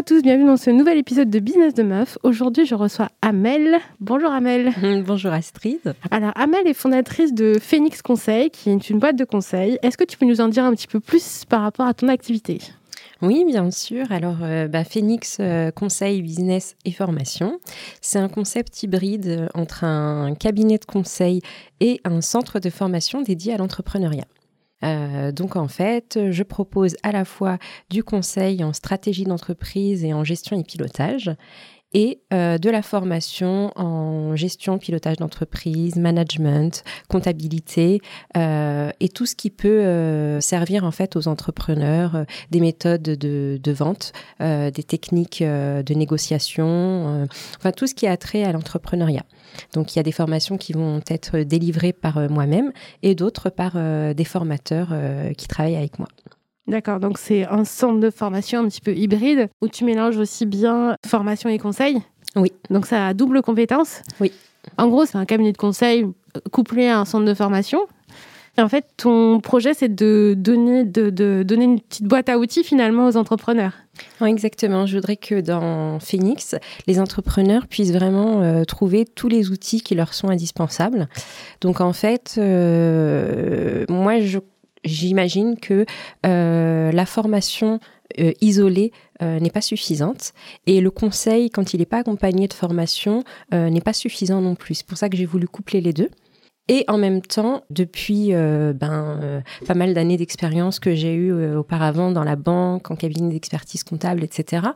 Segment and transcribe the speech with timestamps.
[0.00, 2.16] Bonjour à tous, bienvenue dans ce nouvel épisode de Business de Meuf.
[2.22, 3.80] Aujourd'hui, je reçois Amel.
[4.00, 4.72] Bonjour Amel.
[5.06, 5.92] Bonjour Astrid.
[6.10, 9.78] Alors, Amel est fondatrice de Phoenix Conseil, qui est une boîte de conseil.
[9.82, 12.08] Est-ce que tu peux nous en dire un petit peu plus par rapport à ton
[12.08, 12.60] activité?
[13.20, 14.10] Oui, bien sûr.
[14.10, 17.58] Alors, euh, bah, Phoenix euh, Conseil, Business et Formation,
[18.00, 21.42] c'est un concept hybride euh, entre un cabinet de conseil
[21.80, 24.24] et un centre de formation dédié à l'entrepreneuriat.
[24.84, 27.58] Euh, donc en fait, je propose à la fois
[27.90, 31.30] du conseil en stratégie d'entreprise et en gestion et pilotage
[31.92, 38.00] et euh, de la formation en gestion, pilotage d'entreprise, management, comptabilité
[38.36, 43.02] euh, et tout ce qui peut euh, servir en fait aux entrepreneurs, euh, des méthodes
[43.02, 47.26] de, de vente, euh, des techniques de négociation,
[47.58, 49.24] enfin tout ce qui a trait à l'entrepreneuriat.
[49.74, 53.72] Donc il y a des formations qui vont être délivrées par moi-même et d'autres par
[54.14, 54.94] des formateurs
[55.36, 56.08] qui travaillent avec moi.
[56.70, 60.46] D'accord, donc c'est un centre de formation un petit peu hybride où tu mélanges aussi
[60.46, 62.00] bien formation et conseil.
[62.36, 62.52] Oui.
[62.70, 64.02] Donc ça a double compétence.
[64.20, 64.30] Oui.
[64.78, 66.06] En gros, c'est un cabinet de conseil
[66.52, 67.80] couplé à un centre de formation.
[68.56, 72.38] Et en fait, ton projet, c'est de donner, de, de, donner une petite boîte à
[72.38, 73.72] outils finalement aux entrepreneurs.
[74.20, 74.86] Oui, exactement.
[74.86, 76.54] Je voudrais que dans Phoenix,
[76.86, 81.08] les entrepreneurs puissent vraiment euh, trouver tous les outils qui leur sont indispensables.
[81.60, 84.38] Donc en fait, euh, moi, je
[84.84, 85.84] j'imagine que
[86.26, 87.80] euh, la formation
[88.18, 88.92] euh, isolée
[89.22, 90.32] euh, n'est pas suffisante
[90.66, 93.22] et le conseil, quand il n'est pas accompagné de formation,
[93.54, 94.76] euh, n'est pas suffisant non plus.
[94.76, 96.10] C'est pour ça que j'ai voulu coupler les deux.
[96.72, 101.32] Et en même temps, depuis euh, ben, euh, pas mal d'années d'expérience que j'ai eues
[101.32, 104.68] euh, auparavant dans la banque, en cabinet d'expertise comptable, etc.,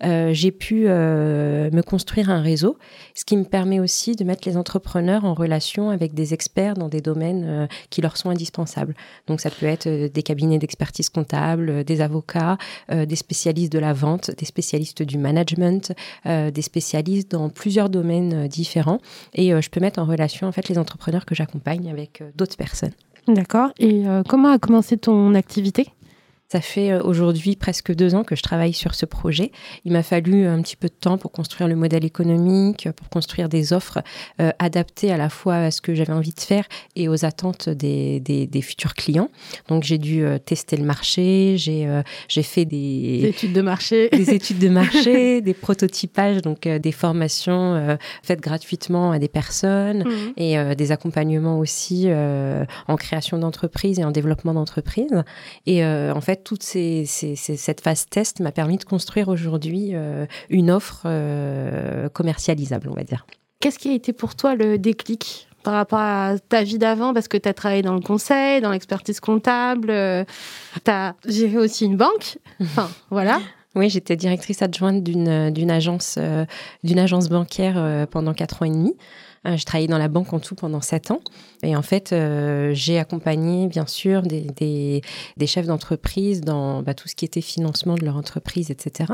[0.00, 2.78] j'ai pu me construire un réseau,
[3.14, 6.88] ce qui me permet aussi de mettre les entrepreneurs en relation avec des experts dans
[6.88, 8.94] des domaines qui leur sont indispensables.
[9.26, 12.56] Donc ça peut être des cabinets d'expertise comptable, des avocats,
[12.90, 15.92] des spécialistes de la vente, des spécialistes du management,
[16.24, 19.00] des spécialistes dans plusieurs domaines différents.
[19.34, 22.56] Et je peux mettre en relation en fait les entrepreneurs que j'accompagne avec euh, d'autres
[22.56, 22.92] personnes.
[23.28, 23.70] D'accord.
[23.78, 25.88] Et euh, comment a commencé ton activité?
[26.52, 29.52] Ça fait euh, aujourd'hui presque deux ans que je travaille sur ce projet.
[29.86, 33.48] Il m'a fallu un petit peu de temps pour construire le modèle économique, pour construire
[33.48, 34.02] des offres
[34.38, 36.64] euh, adaptées à la fois à ce que j'avais envie de faire
[36.94, 39.30] et aux attentes des, des, des futurs clients.
[39.68, 43.62] Donc j'ai dû euh, tester le marché, j'ai euh, j'ai fait des, des, études de
[43.62, 49.28] marché, des études de marché, des prototypages, donc euh, des formations faites gratuitement à des
[49.28, 50.32] personnes mmh.
[50.36, 52.08] et des accompagnements aussi
[52.88, 55.22] en création d'entreprise et en développement d'entreprise.
[55.66, 59.90] Et en fait toute ces, ces, ces, cette phase test m'a permis de construire aujourd'hui
[59.92, 63.26] euh, une offre euh, commercialisable, on va dire.
[63.60, 67.14] Qu'est-ce qui a été pour toi le déclic par rapport à ta vie d'avant?
[67.14, 70.24] Parce que tu as travaillé dans le conseil, dans l'expertise comptable, euh,
[70.84, 72.38] tu as géré aussi une banque.
[72.60, 73.40] Enfin, voilà.
[73.74, 76.44] Oui, j'étais directrice adjointe d'une agence, euh,
[76.96, 78.96] agence bancaire euh, pendant quatre ans et demi.
[79.46, 81.20] Euh, je travaillais dans la banque en tout pendant sept ans.
[81.64, 85.02] Et en fait, euh, j'ai accompagné, bien sûr, des, des,
[85.36, 89.12] des chefs d'entreprise dans bah, tout ce qui était financement de leur entreprise, etc.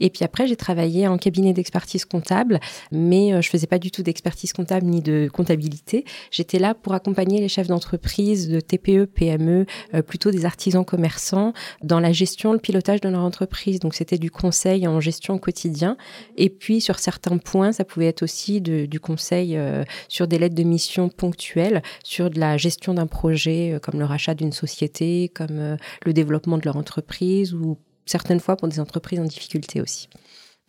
[0.00, 2.60] Et puis après, j'ai travaillé en cabinet d'expertise comptable,
[2.90, 6.04] mais euh, je faisais pas du tout d'expertise comptable ni de comptabilité.
[6.30, 9.66] J'étais là pour accompagner les chefs d'entreprise, de TPE, PME,
[10.06, 13.80] plutôt des artisans commerçants, dans la gestion, le pilotage de leur entreprise.
[13.80, 15.96] Donc c'était du conseil en gestion au quotidien.
[16.36, 20.38] Et puis sur certains points, ça pouvait être aussi de, du conseil euh, sur des
[20.38, 24.52] lettres de mission ponctuelles, sur de la gestion d'un projet euh, comme le rachat d'une
[24.52, 29.24] société, comme euh, le développement de leur entreprise ou certaines fois pour des entreprises en
[29.24, 30.08] difficulté aussi.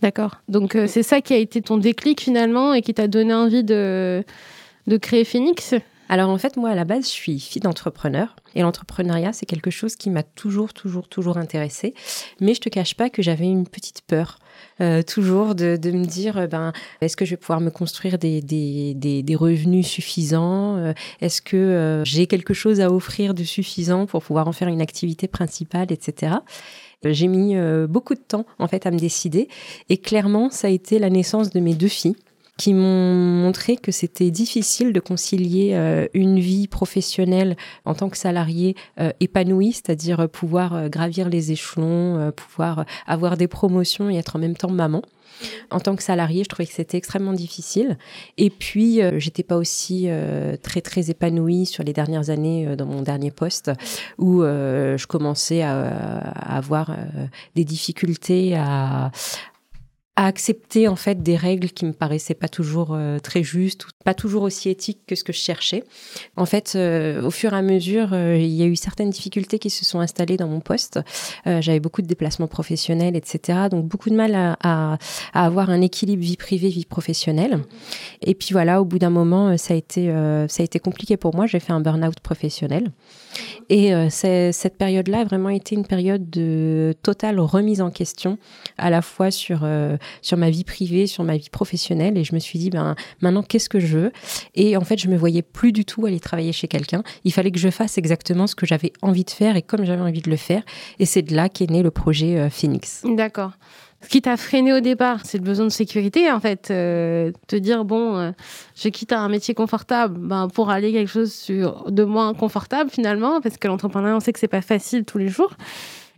[0.02, 0.42] D'accord.
[0.48, 4.24] Donc c'est ça qui a été ton déclic finalement et qui t'a donné envie de,
[4.86, 5.74] de créer Phoenix?
[6.10, 9.72] Alors en fait, moi à la base, je suis fille d'entrepreneur et l'entrepreneuriat, c'est quelque
[9.72, 11.94] chose qui m'a toujours, toujours, toujours intéressée.
[12.40, 14.40] Mais je te cache pas que j'avais une petite peur.
[14.82, 18.18] Euh, toujours de, de, me dire euh, ben est-ce que je vais pouvoir me construire
[18.18, 23.36] des, des, des, des revenus suffisants euh, est-ce que euh, j'ai quelque chose à offrir
[23.36, 26.38] de suffisant pour pouvoir en faire une activité principale etc
[27.04, 27.56] j'ai mis
[27.88, 29.48] beaucoup de temps en fait à me décider
[29.90, 32.16] et clairement ça a été la naissance de mes deux filles
[32.58, 37.56] qui m'ont montré que c'était difficile de concilier euh, une vie professionnelle
[37.86, 43.38] en tant que salarié euh, épanoui, c'est-à-dire pouvoir euh, gravir les échelons, euh, pouvoir avoir
[43.38, 45.02] des promotions et être en même temps maman.
[45.70, 47.98] En tant que salarié, je trouvais que c'était extrêmement difficile.
[48.38, 52.76] Et puis, euh, j'étais pas aussi euh, très très épanouie sur les dernières années euh,
[52.76, 53.72] dans mon dernier poste,
[54.18, 56.96] où je commençais à avoir
[57.56, 59.12] des difficultés à,
[60.18, 64.16] à accepter en fait des règles qui me paraissaient pas toujours euh, très justes, pas
[64.16, 65.84] toujours aussi éthiques que ce que je cherchais.
[66.36, 69.60] En fait, euh, au fur et à mesure, euh, il y a eu certaines difficultés
[69.60, 71.00] qui se sont installées dans mon poste.
[71.46, 73.68] J'avais beaucoup de déplacements professionnels, etc.
[73.70, 74.98] Donc beaucoup de mal à, à,
[75.34, 77.60] à avoir un équilibre vie privée vie professionnelle.
[78.22, 80.08] Et puis voilà, au bout d'un moment, ça a été
[80.50, 81.46] ça a été compliqué pour moi.
[81.46, 82.92] J'ai fait un burn-out professionnel.
[83.70, 88.40] Et cette période-là a vraiment été une période de totale remise en question,
[88.78, 89.66] à la fois sur
[90.22, 92.18] sur ma vie privée, sur ma vie professionnelle.
[92.18, 94.12] Et je me suis dit, ben, maintenant, qu'est-ce que je veux?
[94.56, 97.04] Et en fait, je me voyais plus du tout aller travailler chez quelqu'un.
[97.24, 100.02] Il fallait que je fasse exactement ce que j'avais envie de faire et comme j'avais
[100.02, 100.64] envie de le faire.
[101.00, 103.04] Et c'est de là qu'est né le projet euh, Phoenix.
[103.06, 103.52] D'accord.
[104.02, 106.70] Ce qui t'a freiné au départ, c'est le besoin de sécurité, en fait.
[106.70, 108.32] Euh, te dire, bon, euh,
[108.76, 113.42] je quitte un métier confortable ben, pour aller quelque chose sur, de moins confortable, finalement,
[113.42, 115.52] parce que l'entrepreneuriat, on sait que c'est pas facile tous les jours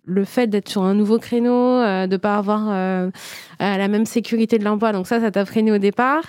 [0.09, 3.09] le fait d'être sur un nouveau créneau, euh, de pas avoir euh,
[3.61, 4.91] euh, la même sécurité de l'emploi.
[4.91, 6.23] Donc ça, ça t'a freiné au départ.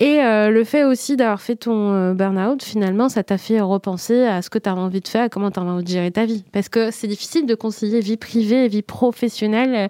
[0.00, 4.50] Et le fait aussi d'avoir fait ton burn-out, finalement, ça t'a fait repenser à ce
[4.50, 6.42] que tu as envie de faire, à comment tu as envie de gérer ta vie.
[6.50, 9.88] Parce que c'est difficile de concilier vie privée et vie professionnelle.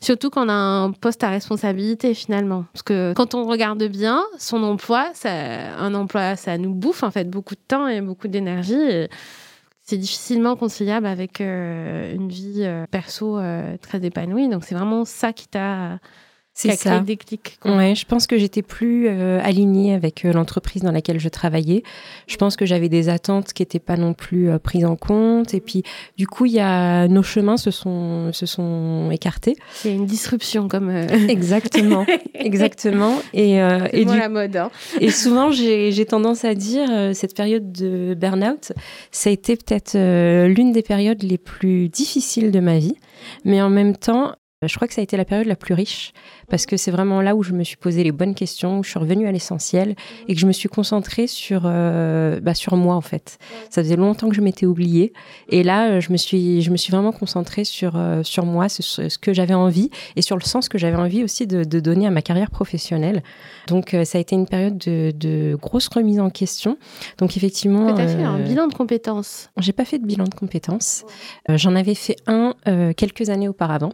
[0.00, 2.64] Surtout quand on a un poste à responsabilité finalement.
[2.72, 7.28] Parce que quand on regarde bien, son emploi, un emploi, ça nous bouffe en fait
[7.28, 9.06] beaucoup de temps et beaucoup d'énergie
[9.82, 14.48] c'est difficilement conciliable avec euh, une vie euh, perso euh, très épanouie.
[14.48, 15.98] Donc c'est vraiment ça qui t'a
[16.54, 17.00] c'est ça.
[17.00, 17.58] déclic.
[17.64, 21.82] Ouais, je pense que j'étais plus alignée avec l'entreprise dans laquelle je travaillais.
[22.26, 25.54] Je pense que j'avais des attentes qui n'étaient pas non plus prises en compte.
[25.54, 25.82] Et puis,
[26.18, 29.56] du coup, il y a nos chemins se sont se sont écartés.
[29.84, 30.90] Il y a une disruption, comme.
[31.28, 32.04] Exactement,
[32.34, 33.18] exactement.
[33.32, 33.56] Et,
[33.92, 34.18] et du...
[34.18, 34.56] la mode.
[34.56, 34.70] Hein.
[35.00, 38.72] et souvent, j'ai tendance à dire cette période de burn-out,
[39.10, 39.94] ça a été peut-être
[40.46, 42.96] l'une des périodes les plus difficiles de ma vie,
[43.44, 44.32] mais en même temps,
[44.68, 46.12] je crois que ça a été la période la plus riche
[46.48, 48.90] parce que c'est vraiment là où je me suis posé les bonnes questions, où je
[48.90, 49.96] suis revenue à l'essentiel
[50.28, 53.38] et que je me suis concentrée sur, euh, bah, sur moi en fait.
[53.70, 55.12] Ça faisait longtemps que je m'étais oubliée
[55.48, 58.82] et là je me suis, je me suis vraiment concentrée sur, euh, sur moi, ce,
[58.82, 62.06] ce que j'avais envie et sur le sens que j'avais envie aussi de, de, donner
[62.06, 63.22] à ma carrière professionnelle.
[63.66, 66.76] Donc euh, ça a été une période de, de grosse remise en question.
[67.18, 67.94] Donc effectivement.
[67.94, 71.04] Tu as fait un bilan de compétences J'ai pas fait de bilan de compétences.
[71.48, 72.54] J'en avais fait un
[72.96, 73.92] quelques années auparavant.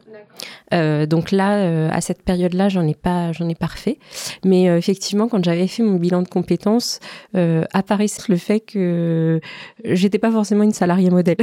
[0.70, 3.98] Donc là, à cette période là j'en ai pas, j'en ai parfait.
[4.44, 7.00] Mais euh, effectivement, quand j'avais fait mon bilan de compétences,
[7.36, 9.40] euh, apparaissait le fait que
[9.84, 11.36] j'étais pas forcément une salariée modèle.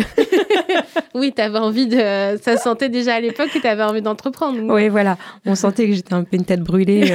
[1.16, 2.38] oui, tu avais envie de.
[2.42, 4.60] Ça sentait déjà à l'époque que tu avais envie d'entreprendre.
[4.64, 5.18] Oui, voilà.
[5.46, 7.06] On sentait que j'étais un peu une tête brûlée.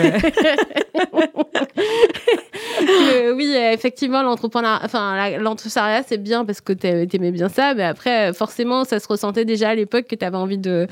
[3.35, 8.33] Oui, effectivement, l'entrepreneuriat, enfin, l'entrepreneuriat, c'est bien parce que tu aimais bien ça, mais après,
[8.33, 10.87] forcément, ça se ressentait déjà à l'époque que tu avais envie de,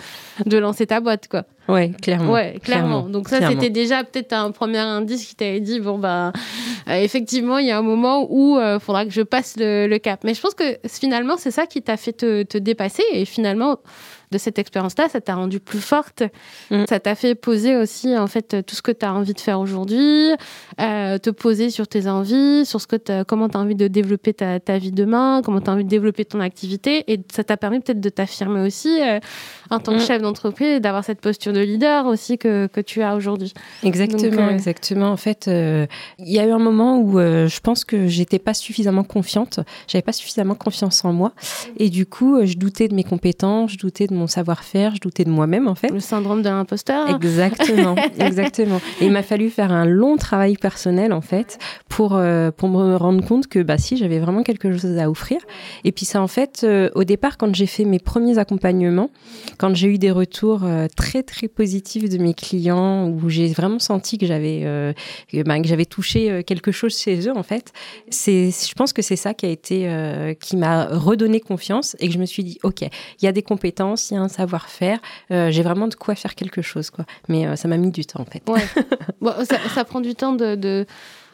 [0.47, 1.45] de lancer ta boîte, quoi.
[1.69, 2.33] Ouais, clairement.
[2.33, 3.03] Ouais, clairement.
[3.03, 6.33] Donc ça, c'était déjà peut-être un premier indice qui t'avait dit, bon, bah,
[6.89, 9.99] euh, effectivement, il y a un moment où il euh, faudra que je passe le,
[9.99, 10.25] cap.
[10.25, 13.79] Mais je pense que finalement, c'est ça qui t'a fait te, te dépasser et finalement,
[14.31, 16.23] de cette expérience-là, ça t'a rendu plus forte.
[16.71, 16.85] Mm.
[16.89, 19.61] Ça t'a fait poser aussi, en fait, tout ce que tu as envie de faire
[19.61, 20.31] aujourd'hui,
[20.81, 24.35] euh, te poser sur tes envies, sur ce que comment tu as envie de développer
[24.35, 27.05] ta, ta vie demain, comment tu as envie de développer ton activité.
[27.11, 29.19] Et ça t'a permis peut-être de t'affirmer aussi euh,
[29.71, 30.07] en tant que mm.
[30.07, 33.55] chef d'entreprise, d'avoir cette posture de leader aussi que, que tu as aujourd'hui.
[33.83, 35.11] Exactement, euh, exactement.
[35.11, 39.05] En fait, il y a eu un moment où je pense que j'étais pas suffisamment
[39.05, 41.33] confiante, j'avais pas suffisamment confiance en moi.
[41.79, 45.25] Et du coup, je doutais de mes compétences, je doutais de mon savoir-faire, je doutais
[45.25, 45.89] de moi-même en fait.
[45.89, 47.09] Le syndrome de l'imposteur.
[47.09, 48.81] Exactement, exactement.
[49.01, 51.59] Et il m'a fallu faire un long travail personnel en fait
[51.89, 55.41] pour euh, pour me rendre compte que bah si j'avais vraiment quelque chose à offrir.
[55.85, 59.11] Et puis ça en fait euh, au départ quand j'ai fait mes premiers accompagnements,
[59.59, 63.79] quand j'ai eu des retours euh, très très positifs de mes clients où j'ai vraiment
[63.79, 64.65] senti que j'avais
[65.45, 67.73] bah, que j'avais touché quelque chose chez eux en fait,
[68.11, 69.89] c'est je pense que c'est ça qui a été
[70.41, 73.43] qui m'a redonné confiance et que je me suis dit ok il y a des
[73.43, 74.99] compétences un savoir-faire,
[75.31, 77.05] euh, j'ai vraiment de quoi faire quelque chose, quoi.
[77.29, 78.43] Mais euh, ça m'a mis du temps, en fait.
[79.75, 80.87] ça, prend du temps de...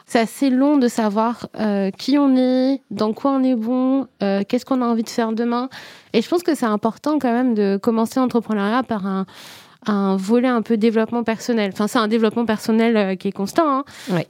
[0.07, 4.63] C'est assez long de savoir euh, qui on est, dans quoi on est bon, qu'est-ce
[4.63, 5.67] qu'on a envie de faire demain.
[6.13, 9.25] Et je pense que c'est important quand même de commencer l'entrepreneuriat par un,
[9.87, 11.71] un volet un peu développement personnel.
[11.73, 13.83] Enfin, c'est un développement personnel euh, qui est constant, hein.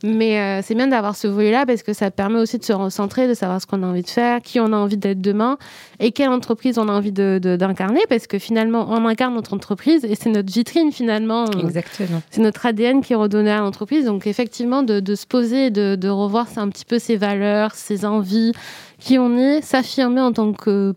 [0.04, 3.28] mais euh, c'est bien d'avoir ce volet-là parce que ça permet aussi de se recentrer,
[3.28, 5.58] de savoir ce qu'on a envie de faire, qui on a envie d'être demain
[6.00, 10.06] et quelle entreprise on a envie d'incarner de, parce que finalement, on incarne notre entreprise
[10.06, 11.46] et c'est notre vitrine finalement.
[11.46, 12.22] Exactement.
[12.32, 14.06] C'est notre ADN qui est redonné à l'entreprise.
[14.06, 18.06] Donc, effectivement, de, de se poser, de, de revoir un petit peu ses valeurs, ses
[18.06, 18.54] envies,
[19.00, 20.94] qui on est, s'affirmer en tant que,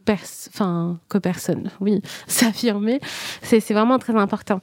[0.48, 1.70] enfin, que personne.
[1.80, 3.00] Oui, s'affirmer,
[3.42, 4.60] c'est vraiment très important.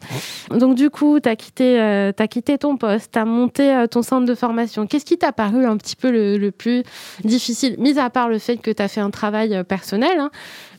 [0.51, 3.87] Donc du coup, tu as, quitté, euh, as quitté ton poste, tu as monté euh,
[3.87, 4.85] ton centre de formation.
[4.85, 6.83] Qu'est-ce qui t'a paru un petit peu le, plus
[7.23, 10.29] difficile, mis à part le fait que tu as fait un travail personnel, hein,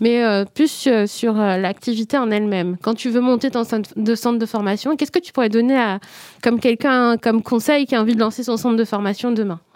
[0.01, 0.23] mais
[0.55, 4.97] plus sur l'activité en elle-même Quand tu veux monter ton centre de, centre de formation,
[4.97, 6.01] qu'est-ce que tu pourrais donner à,
[6.43, 9.61] comme quelqu'un, comme conseil qui a envie de lancer son centre de formation demain?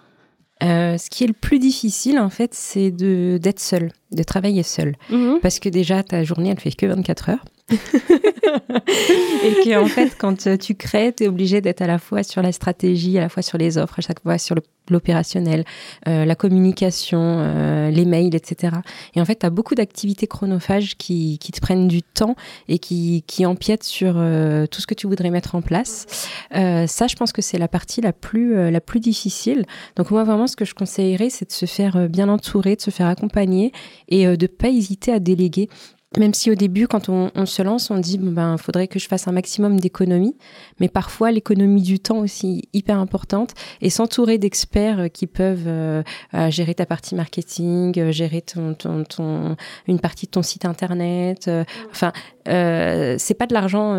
[0.61, 4.95] ce qui est le plus difficile, en fait, c'est d'être seul, de travailler seul.
[5.09, 5.39] Mhm.
[5.41, 7.45] Parce que déjà, ta journée, elle fait que 24 heures.
[7.71, 12.23] et que en fait, quand euh, tu crées, tu es obligé d'être à la fois
[12.23, 14.55] sur la stratégie, à la fois sur les offres, à chaque fois sur
[14.89, 15.63] l'opérationnel,
[16.07, 18.75] euh, la communication, euh, les mails, etc.
[19.15, 22.35] Et en fait, tu as beaucoup d'activités chronophages qui, qui, te prennent du temps
[22.67, 24.13] et qui, qui empiètent sur
[24.69, 26.27] tout ce que tu voudrais mettre en place.
[26.51, 29.65] ça, je pense que c'est la partie la plus, la plus difficile.
[29.95, 32.91] Donc moi, vraiment, ce que je conseillerais, c'est de se faire bien entourer, de se
[32.91, 33.71] faire accompagner
[34.11, 35.67] et de pas hésiter à déléguer.
[36.17, 39.29] Même si au début, quand on, se lance, on dit ben faudrait que je fasse
[39.29, 40.35] un maximum d'économies,
[40.81, 46.03] mais parfois l'économie du temps aussi hyper importante et s'entourer d'experts euh, qui peuvent euh,
[46.33, 49.55] euh, gérer ta partie marketing, gérer ton, ton, ton,
[49.87, 51.49] une partie de ton site internet.
[51.89, 52.11] enfin,
[52.49, 53.93] euh, c'est pas de l'argent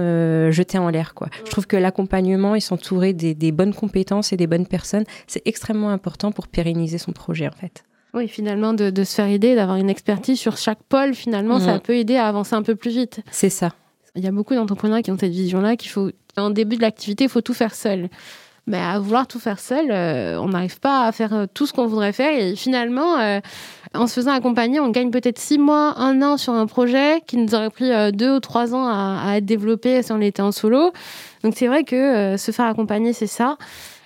[0.50, 1.28] jeté en l'air quoi.
[1.46, 5.42] Je trouve que l'accompagnement et s'entourer des, des bonnes compétences et des bonnes personnes, c'est
[5.46, 7.84] extrêmement important pour pérenniser son projet en fait.
[8.14, 11.94] Oui, finalement, de, se faire aider, d'avoir une expertise sur chaque pôle, finalement, ça peut
[11.94, 13.20] aider à avancer un peu plus vite.
[13.30, 13.70] C'est ça.
[14.14, 17.24] Il y a beaucoup d'entrepreneurs qui ont cette vision-là, qu'il faut, en début de l'activité,
[17.24, 18.10] il faut tout faire seul.
[18.66, 21.72] Mais à vouloir tout faire seul, euh, on n'arrive pas à faire euh, tout ce
[21.72, 22.38] qu'on voudrait faire.
[22.38, 23.40] Et finalement, euh,
[23.92, 27.38] en se faisant accompagner, on gagne peut-être six mois, un an sur un projet qui
[27.38, 30.52] nous aurait pris deux ou trois ans à, à, être développé si on était en
[30.52, 30.92] solo.
[31.42, 33.56] Donc c'est vrai que se faire accompagner, c'est ça.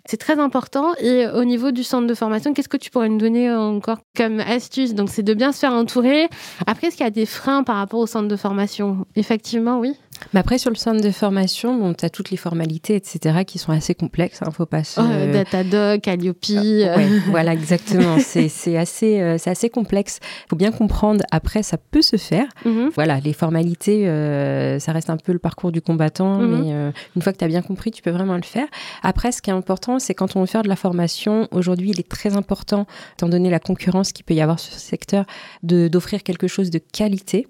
[0.08, 0.94] C'est très important.
[1.00, 4.40] Et au niveau du centre de formation, qu'est-ce que tu pourrais nous donner encore comme
[4.40, 4.94] astuce?
[4.94, 6.28] Donc, c'est de bien se faire entourer.
[6.66, 9.04] Après, est-ce qu'il y a des freins par rapport au centre de formation?
[9.16, 9.94] Effectivement, oui.
[10.32, 13.58] Mais après, sur le centre de formation, bon, tu as toutes les formalités, etc., qui
[13.58, 14.40] sont assez complexes.
[14.42, 15.00] Hein, faut pas se...
[15.00, 16.36] oh, Datadoc, Alliope.
[16.56, 16.96] Ah,
[17.30, 18.18] voilà, exactement.
[18.18, 20.20] c'est assez, euh, assez complexe.
[20.48, 21.24] faut bien comprendre.
[21.30, 22.46] Après, ça peut se faire.
[22.64, 22.90] Mhm.
[22.94, 26.38] Voilà, les formalités, euh, ça reste un peu le parcours du combattant.
[26.38, 26.64] Mhm.
[26.64, 28.66] Mais euh, une fois que tu as bien compris, tu peux vraiment le faire.
[29.02, 32.00] Après, ce qui est important, c'est quand on veut faire de la formation, aujourd'hui, il
[32.00, 35.24] est très important, étant donné la concurrence qu'il peut y avoir sur ce secteur,
[35.62, 37.46] d'offrir quelque chose de qualité.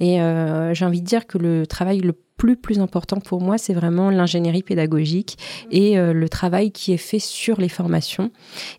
[0.00, 0.18] Et
[0.72, 4.10] j'ai envie de dire que le travail le plus plus important pour moi, c'est vraiment
[4.10, 5.36] l'ingénierie pédagogique
[5.70, 8.30] et euh, le travail qui est fait sur les formations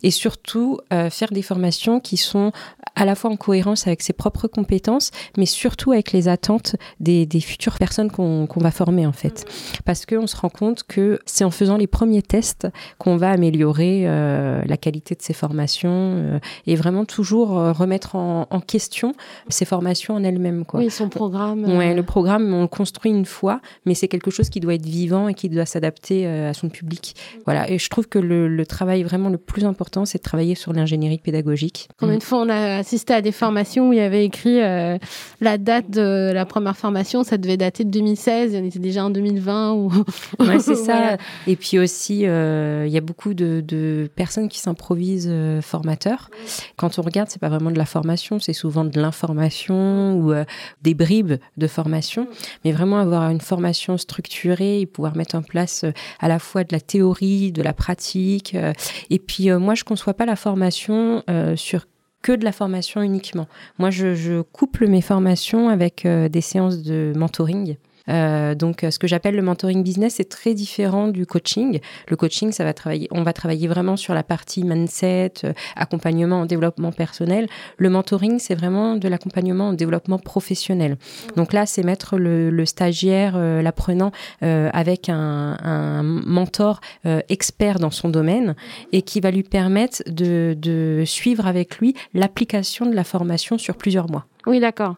[0.02, 2.52] et surtout euh, faire des formations qui sont
[2.96, 7.26] à la fois en cohérence avec ses propres compétences, mais surtout avec les attentes des,
[7.26, 9.46] des futures personnes qu'on va former en fait.
[9.86, 14.04] Parce qu'on se rend compte que c'est en faisant les premiers tests qu'on va améliorer
[14.06, 19.14] euh, la qualité de ces formations et vraiment toujours remettre en, en, question
[19.50, 20.64] ces formations en elles-mêmes.
[20.74, 21.66] Oui, son programme.
[21.78, 23.49] Ouais, le programme, on le construit une fois
[23.86, 26.70] mais c'est quelque chose qui doit être vivant et qui doit s'adapter euh, à son
[26.70, 27.16] public.
[27.46, 27.70] Voilà.
[27.70, 31.18] Et je trouve que le, travail vraiment le plus important, c'est de travailler sur l'ingénierie
[31.18, 31.90] pédagogique.
[31.98, 34.98] Combien de fois on a assisté à des formations où il y avait écrit euh,
[35.42, 39.06] la date de la première formation, ça devait dater de 2016 et on était déjà
[39.06, 39.92] en 2020 ou.
[40.40, 41.18] ouais, c'est ça.
[41.48, 46.30] Et puis aussi, euh, il y a beaucoup de, de personnes qui s'improvisent formateurs.
[46.76, 50.34] Quand on regarde, c'est pas vraiment de la formation, c'est souvent de l'information ou
[50.82, 52.28] des bribes de formation,
[52.64, 56.64] mais vraiment avoir une formation structurée et pouvoir mettre en place euh, à la fois
[56.64, 58.56] de la théorie, de la pratique.
[58.56, 58.74] Euh,
[59.10, 61.24] et puis euh, moi, je conçois pas la formation
[61.56, 61.86] sur
[62.22, 63.48] que de la formation uniquement.
[63.78, 67.78] Moi, je, je couple mes formations avec des séances de mentoring.
[68.08, 71.80] Euh, donc, ce que j'appelle le mentoring business, c'est très différent du coaching.
[72.08, 76.42] Le coaching, ça va travailler, on va travailler vraiment sur la partie mindset, euh, accompagnement
[76.42, 77.48] en développement personnel.
[77.78, 80.98] Le mentoring, c'est vraiment de l'accompagnement en développement professionnel.
[81.36, 84.12] Donc là, c'est mettre le, stagiaire, euh, l'apprenant,
[84.44, 85.58] euh, avec un,
[86.04, 86.82] mentor
[87.30, 88.56] expert dans son domaine
[88.92, 94.10] et qui va lui permettre de suivre avec lui l'application de la formation sur plusieurs
[94.10, 94.26] mois.
[94.46, 94.96] Oui, d'accord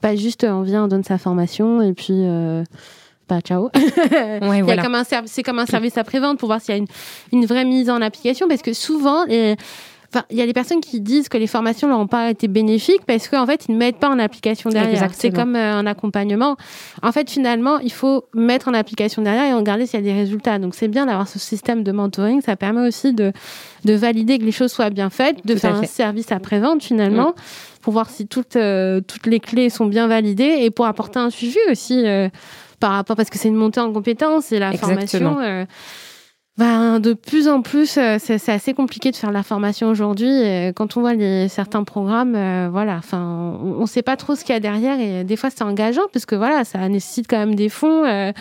[0.00, 2.64] pas juste on vient, on donne sa formation et puis euh,
[3.28, 3.70] bah, ciao.
[4.42, 5.04] Ouais, voilà.
[5.26, 6.86] c'est comme un service après-vente pour voir s'il y a une,
[7.32, 9.24] une, vraie mise en application parce que souvent,
[10.30, 13.28] il y a des personnes qui disent que les formations n'ont pas été bénéfiques parce
[13.28, 15.08] qu'en fait, ils ne mettent pas en application derrière.
[15.12, 16.56] C'est comme euh, un accompagnement.
[17.02, 20.18] En fait, finalement, il faut mettre en application derrière et regarder s'il y a des
[20.18, 20.58] résultats.
[20.58, 22.40] Donc, c'est bien d'avoir ce système de mentoring.
[22.40, 23.32] Ça permet aussi de,
[23.84, 27.30] de valider que les choses soient bien faites, de faire un service après-vente finalement.
[27.30, 31.18] Mm pour voir si toutes, euh, toutes les clés sont bien validées et pour apporter
[31.18, 32.28] un suivi aussi euh,
[32.78, 35.38] par rapport, parce que c'est une montée en compétences et la formation.
[35.40, 35.64] Euh,
[36.60, 40.30] ben, de plus en plus, c'est assez compliqué de faire la formation aujourd'hui.
[40.76, 44.44] Quand on voit les, certains programmes, euh, voilà, enfin, on ne sait pas trop ce
[44.44, 47.38] qu'il y a derrière et des fois c'est engageant parce que voilà, ça nécessite quand
[47.38, 48.32] même des fonds, euh,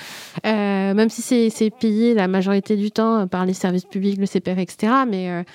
[0.43, 4.91] même si c'est payé la majorité du temps par les services publics, le CPF, etc.
[5.08, 5.46] Mais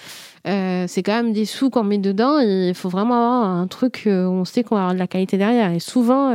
[0.45, 4.03] c'est quand même des sous qu'on met dedans et il faut vraiment avoir un truc
[4.07, 5.73] où on sait qu'on va avoir de la qualité derrière.
[5.73, 6.35] Et souvent,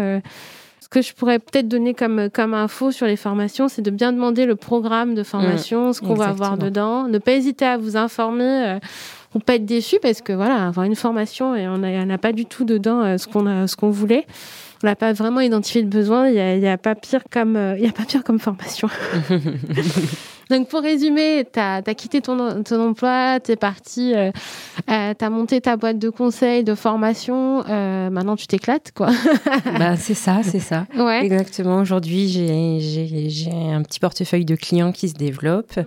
[0.89, 4.11] ce que je pourrais peut-être donner comme, comme info sur les formations, c'est de bien
[4.11, 7.07] demander le programme de formation, mmh, ce qu'on va avoir dedans.
[7.07, 8.79] Ne pas hésiter à vous informer euh,
[9.35, 12.45] ou pas être déçu parce que voilà, avoir une formation et on n'a pas du
[12.45, 14.25] tout dedans euh, ce qu'on a, ce qu'on voulait.
[14.81, 16.27] On n'a pas vraiment identifié le besoin.
[16.27, 18.89] Il n'y a, a, pas pire comme, euh, y a pas pire comme formation.
[20.49, 24.31] Donc, pour résumer, tu as, quitté ton, ton emploi, tu es parti, euh,
[24.89, 27.63] euh tu as monté ta boîte de conseils, de formation.
[27.69, 29.09] Euh, maintenant, tu t'éclates, quoi.
[29.77, 30.87] bah, c'est ça, c'est ça.
[30.97, 31.23] Ouais.
[31.23, 31.77] Exactement.
[31.77, 35.77] Aujourd'hui, j'ai un petit portefeuille de clients qui se développe.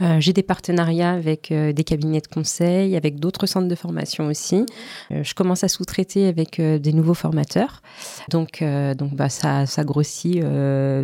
[0.00, 4.64] Euh, j'ai des partenariats avec des cabinets de conseil, avec d'autres centres de formation aussi.
[5.10, 7.82] Je commence à sous-traiter avec des nouveaux formateurs.
[8.30, 8.62] Donc,
[8.96, 10.40] donc bah, ça, ça grossit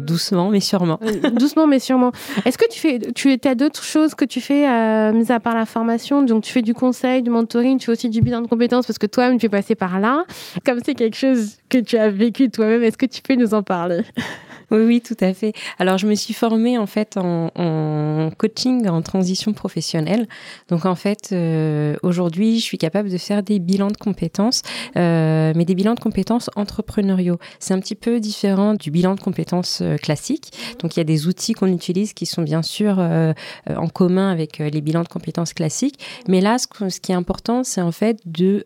[0.02, 1.00] doucement, mais sûrement.
[1.32, 2.12] doucement, mais sûrement.
[2.44, 5.54] Est-ce que tu fais tu as d'autres choses que tu fais, euh, mis à part
[5.54, 6.22] la formation?
[6.22, 8.98] Donc, tu fais du conseil, du mentoring, tu fais aussi du bilan de compétences parce
[8.98, 10.24] que toi-même, tu es passé par là.
[10.64, 13.62] Comme c'est quelque chose que tu as vécu toi-même, est-ce que tu peux nous en
[13.62, 14.02] parler?
[14.70, 15.54] Oui, tout à fait.
[15.78, 20.28] Alors, je me suis formée en fait en, coaching en transition professionnelle.
[20.68, 24.62] Donc, en fait, euh, aujourd'hui, je suis capable de faire des bilans de compétences,
[24.96, 27.38] euh, mais des bilans de compétences entrepreneuriaux.
[27.60, 30.52] C'est un petit peu différent du bilan de compétences classique.
[30.80, 33.32] Donc, il y a des outils qu'on utilise qui sont bien sûr euh,
[33.74, 35.98] en commun avec les bilans de compétences classiques.
[36.28, 38.64] Mais là, ce, ce qui est important, c'est en fait de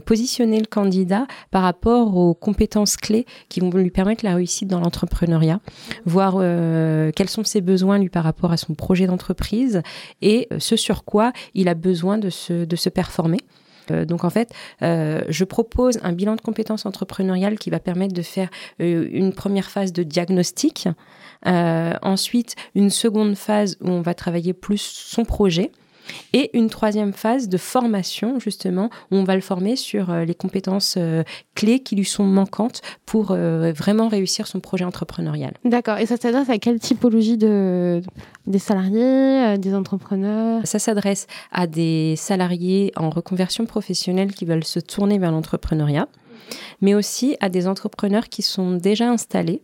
[0.00, 4.80] positionner le candidat par rapport aux compétences clés qui vont lui permettre la réussite dans
[4.80, 5.60] l'entreprise entrepreneuriat,
[6.06, 9.82] voir euh, quels sont ses besoins lui par rapport à son projet d'entreprise
[10.22, 13.38] et euh, ce sur quoi il a besoin de se, de se performer.
[13.90, 18.22] Euh, donc en fait, je propose un bilan de compétences entrepreneuriales qui va permettre de
[18.22, 18.48] faire
[18.78, 20.88] une première phase de diagnostic,
[21.44, 25.70] ensuite une seconde phase où on va travailler plus son projet,
[26.32, 30.34] et une troisième phase de formation, justement, où on va le former sur euh, les
[30.34, 31.22] compétences euh,
[31.54, 35.54] clés qui lui sont manquantes pour euh, vraiment réussir son projet entrepreneurial.
[35.64, 35.98] D'accord.
[35.98, 38.02] Et ça s'adresse à quelle typologie de,
[38.46, 40.60] des salariés, des entrepreneurs?
[40.64, 46.08] Ça s'adresse à des salariés en reconversion professionnelle qui veulent se tourner vers l'entrepreneuriat,
[46.80, 49.62] mais aussi à des entrepreneurs qui sont déjà installés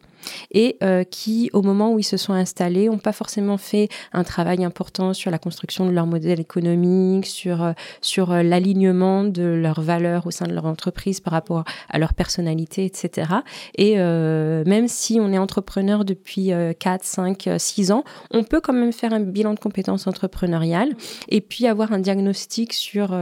[0.51, 4.25] et euh, qui, au moment où ils se sont installés, n'ont pas forcément fait un
[4.25, 9.43] travail important sur la construction de leur modèle économique, sur, euh, sur euh, l'alignement de
[9.43, 13.33] leurs valeurs au sein de leur entreprise par rapport à leur personnalité, etc.
[13.77, 18.93] Et même si on est entrepreneur depuis 4, 5, 6 ans, on peut quand même
[18.93, 20.95] faire un bilan de compétences entrepreneuriales
[21.29, 23.17] et puis avoir un diagnostic sur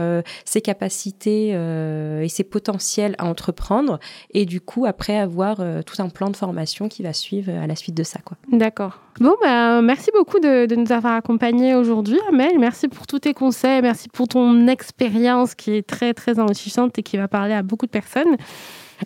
[0.45, 3.99] ses capacités et ses potentiels à entreprendre
[4.33, 7.75] et du coup après avoir tout un plan de formation qui va suivre à la
[7.75, 8.19] suite de ça.
[8.23, 8.37] Quoi.
[8.51, 8.99] D'accord.
[9.19, 12.59] Bon, bah, merci beaucoup de, nous avoir accompagnés aujourd'hui, Amel.
[12.59, 17.03] Merci pour tous tes conseils, merci pour ton expérience qui est très, très enrichissante et
[17.03, 18.35] qui va parler à beaucoup de personnes.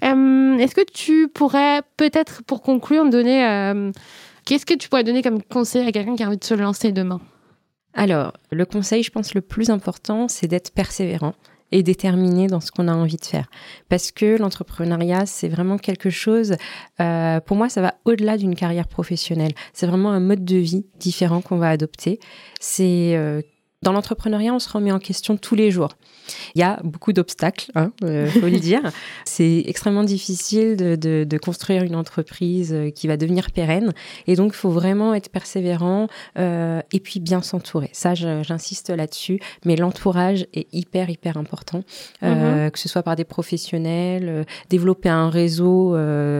[0.03, 3.45] Euh, est-ce que tu pourrais, peut-être pour conclure, me donner...
[3.47, 3.91] Euh,
[4.45, 6.91] qu'est-ce que tu pourrais donner comme conseil à quelqu'un qui a envie de se lancer
[6.91, 7.21] demain?
[7.93, 11.35] Alors, le conseil, je pense, le plus important, c'est d'être persévérant
[11.73, 13.49] et déterminé dans ce qu'on a envie de faire.
[13.89, 16.55] Parce que l'entrepreneuriat, c'est vraiment quelque chose,
[17.01, 19.53] euh, pour moi, ça va au-delà d'une carrière professionnelle.
[19.73, 22.19] C'est vraiment un mode de vie différent qu'on va adopter.
[22.59, 23.41] C'est euh,
[23.83, 25.89] dans l'entrepreneuriat, on se remet en question tous les jours.
[26.55, 28.81] Il y a beaucoup d'obstacles, il hein, euh, faut le dire.
[29.25, 33.91] C'est extrêmement difficile de, construire une entreprise euh, qui va devenir pérenne.
[34.27, 36.07] Et donc, il faut vraiment être persévérant
[36.39, 37.89] euh, et puis bien s'entourer.
[37.91, 39.39] Ça, j'insiste là-dessus.
[39.65, 41.83] Mais l'entourage est hyper, hyper important.
[42.21, 42.71] Mm-hmm.
[42.71, 45.97] Que ce soit par des professionnels, développer un réseau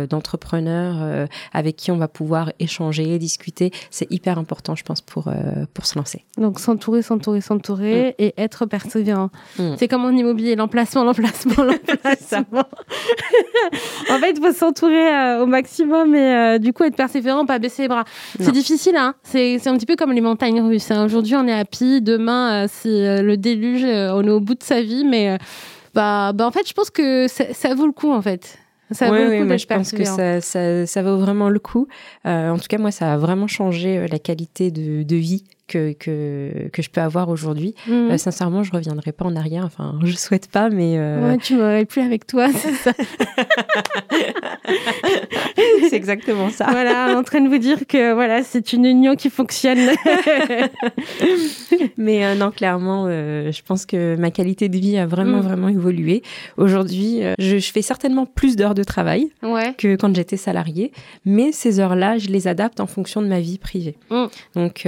[0.08, 3.72] d'entrepreneurs avec qui on va pouvoir échanger, discuter.
[3.92, 5.30] C'est hyper important, je pense, pour,
[5.74, 6.24] pour se lancer.
[6.38, 8.24] Donc, s'entourer, s'entourer s'entourer, mm.
[8.24, 9.30] et être persévérant.
[9.58, 9.74] Mm.
[9.78, 12.44] C'est comme en immobilier, l'emplacement, l'emplacement, l'emplacement.
[14.10, 17.60] en fait, il faut s'entourer euh, au maximum et euh, du coup être persévérant, pas
[17.60, 18.06] baisser les bras.
[18.40, 20.92] C'est difficile, hein c'est un petit peu comme les montagnes russes.
[20.92, 21.06] Hein.
[21.06, 24.82] Aujourd'hui, on est happy, demain, euh, c'est le déluge, on est au bout de sa
[24.82, 25.38] vie, mais
[25.94, 28.58] bah, bah en fait, je pense que ça, vaut le coup, en fait.
[28.92, 31.88] Ça vaut le coup oui, je pense que ça, ça, ça, vaut vraiment le coup.
[32.26, 36.70] en tout cas, moi, ça a vraiment changé la qualité de, de vie que, que,
[36.72, 37.74] que je peux avoir aujourd'hui.
[37.88, 38.12] Mhm.
[38.12, 39.64] Euh, sincèrement, je reviendrai pas en arrière.
[39.66, 42.92] Enfin, je souhaite pas, mais euh, Ouais, tu m'aurais plus avec toi, c'est ça.
[45.90, 46.68] c'est exactement ça.
[46.70, 49.80] voilà, en train de vous dire que voilà, c'est une union qui fonctionne.
[51.98, 55.42] Mais euh, non, clairement, euh, je pense que ma qualité de vie a vraiment, Mm.
[55.42, 56.22] vraiment évolué.
[56.58, 59.74] Aujourd'hui, je, je fais certainement plus d'heures de travail ouais.
[59.78, 60.92] que quand j'étais salariée,
[61.26, 63.96] mais ces heures-là, je les adapte en fonction de ma vie privée.
[64.10, 64.26] Mm.
[64.56, 64.84] Donc,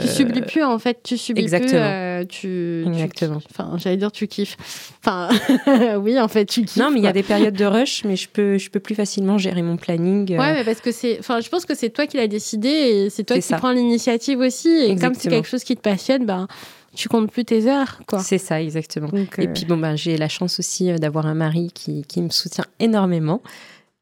[0.00, 1.70] Tu subis plus en fait, tu subis exactement.
[1.70, 1.78] plus.
[1.80, 3.40] euh, tu, Exactement.
[3.50, 4.56] Enfin, j'allais dire tu kiffes.
[5.04, 5.28] Enfin,
[5.98, 6.76] oui, en fait, tu kiffes.
[6.82, 8.94] Non, mais il y a des périodes de rush, mais je peux, je peux plus
[8.94, 10.32] facilement gérer mon planning.
[10.32, 11.18] euh, Ouais, mais parce que c'est.
[11.20, 13.56] Enfin, je pense que c'est toi qui l'as décidé et c'est toi qui ça.
[13.58, 14.68] prends l'initiative aussi.
[14.68, 16.46] Et comme c'est quelque chose qui te passionne, ben,
[16.94, 18.18] tu comptes plus tes heures, quoi.
[18.18, 19.08] C'est ça, exactement.
[19.08, 22.02] Donc, Et euh, puis bon, ben, j'ai la chance aussi euh, d'avoir un mari qui,
[22.08, 23.42] qui me soutient énormément.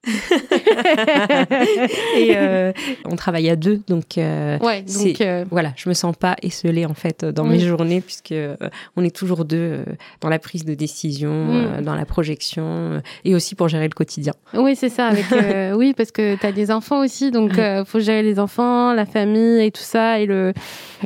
[2.16, 2.72] Et euh,
[3.04, 5.20] on travaille à deux, donc euh, ouais, donc.
[5.20, 7.50] euh, voilà, je me sens pas esselée en fait dans Oui.
[7.50, 8.56] mes journées puisque euh,
[8.96, 9.84] on est toujours deux
[10.20, 11.82] dans la prise de décision, Mm.
[11.84, 14.32] dans la projection et aussi pour gérer le quotidien.
[14.54, 15.06] Oui, c'est ça.
[15.08, 15.24] Avec,
[15.76, 19.06] oui, parce que tu as des enfants aussi, donc il faut gérer les enfants, la
[19.06, 20.52] famille et tout ça, et, le,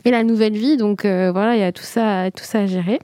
[0.05, 0.77] et la nouvelle vie.
[0.77, 2.99] Donc voilà, il y a tout ça, tout ça à gérer.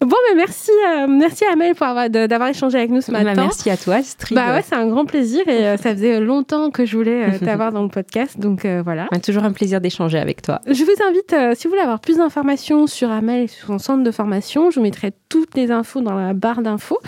[0.00, 0.70] Bon, mais merci,
[1.08, 3.42] merci Amel pour d'avoir échangé avec nous ce Bah, matin.
[3.42, 4.36] merci à toi, Astrid.
[4.36, 7.38] Bah ouais, c'est un grand plaisir et euh, ça faisait longtemps que je voulais euh,
[7.44, 9.08] t'avoir dans le podcast, donc euh, voilà.
[9.24, 10.60] Toujours un plaisir d'échanger avec toi.
[10.66, 14.02] Je vous invite, si vous voulez avoir plus d'informations sur Amel et sur son centre
[14.02, 16.98] de formation, je vous mettrai toutes les infos dans la barre d'infos.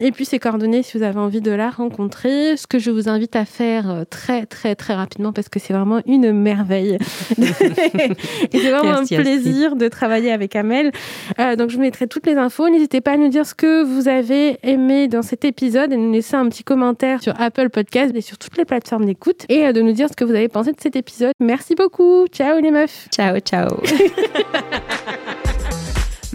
[0.00, 2.56] Et puis ses coordonnées si vous avez envie de la rencontrer.
[2.56, 6.00] Ce que je vous invite à faire très très très rapidement parce que c'est vraiment
[6.06, 6.98] une merveille.
[7.38, 10.92] et c'est vraiment Merci, un plaisir de travailler avec Amel.
[11.38, 12.68] Euh, donc je vous mettrai toutes les infos.
[12.68, 16.12] N'hésitez pas à nous dire ce que vous avez aimé dans cet épisode et nous
[16.12, 19.72] laisser un petit commentaire sur Apple Podcast et sur toutes les plateformes d'écoute et euh,
[19.72, 21.32] de nous dire ce que vous avez pensé de cet épisode.
[21.40, 22.26] Merci beaucoup.
[22.28, 23.08] Ciao les meufs.
[23.10, 23.68] Ciao, ciao.